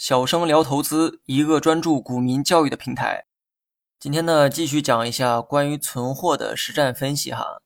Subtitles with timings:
[0.00, 3.26] 小生聊投资，一个专注股民教育的平台。
[3.98, 7.60] 今天呢，继续讲一下关于存货的实战分析哈。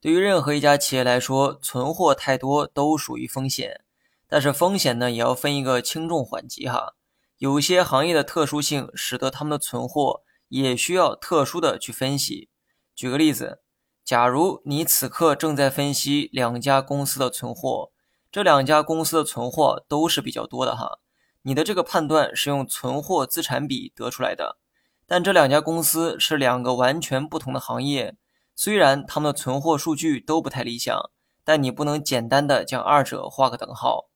[0.00, 3.84] 对于任何一家企业来说，存货太多都属于风险，
[4.26, 6.94] 但是风险呢，也要分一个轻重缓急哈。
[7.38, 12.48] 有些行业的特殊性，使得他们的存货也需要特殊的去分析。
[12.96, 13.60] 举个例子，
[14.04, 17.92] 假如你此刻正在分析两家公司的存货，
[18.32, 20.98] 这两家公司的存货都是比较多的哈。
[21.46, 24.58] 你的这个判断是用存货资产比得出来的，
[25.06, 28.16] 但这两家公司是两个完全不同的行业，
[28.56, 31.08] 虽然他们的存货数据都不太理想，
[31.44, 34.08] 但你不能简单的将二者画个等号。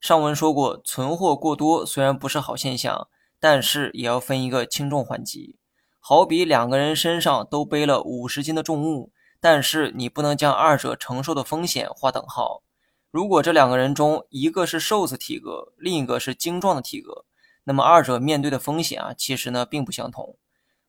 [0.00, 3.06] 上文说过，存货过多虽然不是好现象，
[3.38, 5.60] 但是也要分一个轻重缓急。
[6.00, 12.64] 好比两个人身上都背了五十斤的重物，但是你不能将二者承受的风险画等号。
[13.12, 17.26] 如果这两个人中一个是瘦子体格，另一个是精壮的体格，
[17.64, 20.38] 那么二者面对的风险啊，其实呢并不相同。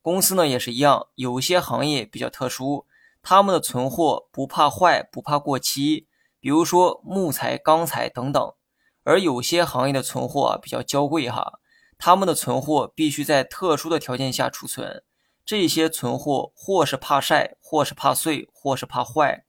[0.01, 2.85] 公司呢也是一样，有些行业比较特殊，
[3.21, 6.07] 他们的存货不怕坏，不怕过期，
[6.39, 8.55] 比如说木材、钢材等等；
[9.03, 11.59] 而有些行业的存货啊比较娇贵哈，
[11.97, 15.03] 他们的存货必须在特殊的条件下储存，
[15.45, 19.42] 这些存货或是怕晒，或是怕碎，或是怕坏。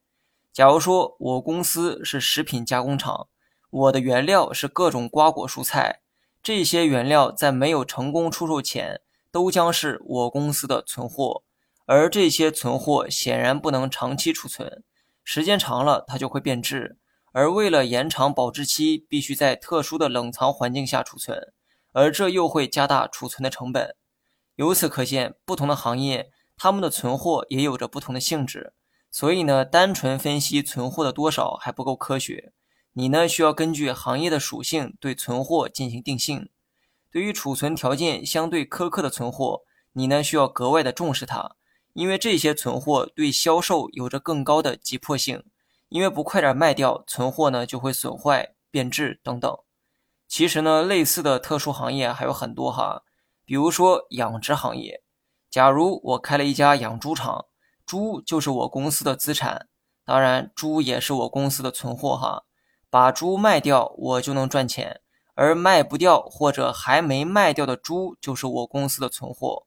[0.55, 3.27] 假如说我公司是食品加工厂，
[3.71, 6.01] 我的原料是各种瓜果蔬菜，
[6.45, 9.01] 这些原料在没有成功出售前，
[9.33, 11.43] 都将是我公司的存货，
[11.87, 14.85] 而这些存货显然不能长期储存，
[15.25, 16.99] 时间长了它就会变质，
[17.33, 21.53] 而为了延长保质期，必须在特殊的冷藏环境下储存，
[21.91, 23.97] 而这又会加大储存的成本。
[24.55, 28.73] 由此可见，不同的行业，他们的存货也有着不同的性质。
[29.15, 32.53] 所以呢，单纯分析存货的多少还不够科学。
[32.95, 36.51] 你呢，需要根据行业的属性对存货进行定性。
[37.13, 39.63] 对于储存条件相对苛刻的存货，
[39.93, 41.55] 你呢需要格外的重视它，
[41.93, 45.45] 因为这些存货对销售有着更高的急迫性。
[45.91, 49.57] 因为不快点卖掉，存货呢就会损坏、变质等等。
[50.27, 53.05] 其实呢，类似的特殊行业还有很多哈，
[53.45, 55.05] 比如说养殖行业。
[55.49, 57.47] 假如我开了一家养猪场。
[57.87, 59.69] 猪就是我公司的资产，
[60.05, 62.45] 当然，猪也是我公司的存货哈。
[62.91, 65.01] 把猪卖掉，我就能赚钱；
[65.35, 69.67] 而卖不掉或者还没卖掉的猪，就是我公司的存货。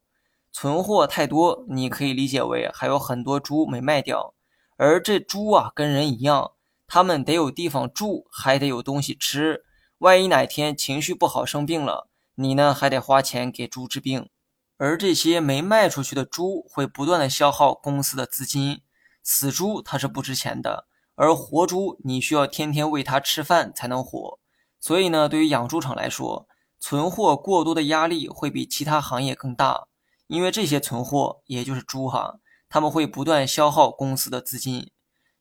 [0.52, 4.34] 存货太多，你可以理解为还有很多猪没卖掉。
[4.78, 6.52] 而这猪啊，跟人一样，
[6.88, 9.66] 他们得有地方住，还得有东西吃。
[10.00, 14.30] 万一哪天情绪不好生病了，你呢还得花钱给猪治病。
[14.78, 18.82] 而这些没卖出去的猪会不断的消耗公司的资金，
[19.24, 24.40] 死猪它是不值钱的，而活猪你需要天天喂它吃饭才能活。
[24.80, 26.48] 所以呢，对于养猪场来说，
[26.80, 29.88] 存货过多的压力会比其他行业更大，
[30.28, 32.36] 因为这些存货也就是猪哈，
[32.70, 34.92] 他们会不断消耗公司的资金。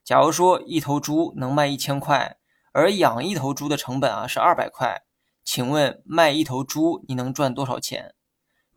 [0.02, 2.38] 假如说一头猪能卖一千块，
[2.72, 5.02] 而养一头猪的成本啊是二百块，
[5.44, 8.14] 请问卖一头猪你能赚多少钱？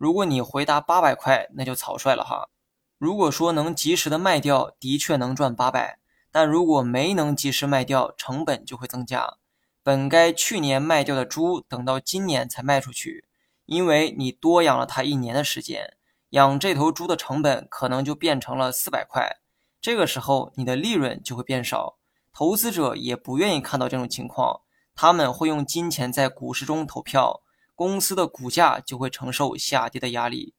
[0.00, 2.48] 如果你回答八百块，那就草率了哈。
[2.96, 5.98] 如果说能及时的卖掉，的确能赚八百，
[6.32, 9.34] 但如果没能及时卖掉，成本就会增加。
[9.82, 13.26] 本该去年卖掉的猪，等到今年才卖出去，
[13.66, 15.98] 因为你多养了它一年的时间，
[16.30, 19.36] 养这头猪的成本可能就变成了四百块。
[19.82, 21.98] 这个时候你的利润就会变少，
[22.32, 24.62] 投资者也不愿意看到这种情况，
[24.94, 27.42] 他们会用金钱在股市中投票。
[27.80, 30.52] 公司的股价就会承受下跌的压力。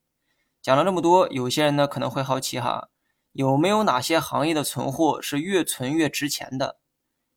[0.60, 2.90] 讲了这么多，有些人呢可能会好奇哈，
[3.34, 6.80] 有没有哪些行业的存货是越存越值钱的？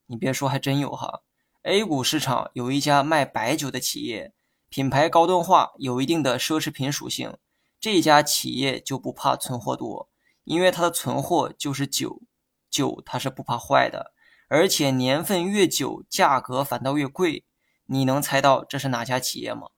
[0.07, 1.21] 你别说，还真有哈。
[1.65, 4.33] A 股市场有一家卖白酒的企业，
[4.71, 7.37] 品牌高端化，有一定的奢侈品属性。
[7.79, 10.09] 这家企业就不怕存货多，
[10.45, 12.23] 因为它的存货就是酒，
[12.71, 14.15] 酒它是不怕坏的，
[14.49, 17.45] 而且年份越久，价格反倒越贵。
[17.85, 19.69] 你能猜到这是哪家企业吗？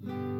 [0.00, 0.31] Mm-hmm.